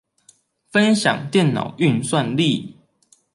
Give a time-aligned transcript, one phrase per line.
[0.71, 2.75] 分享電腦運算力